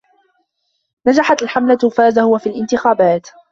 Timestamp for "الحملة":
1.41-1.77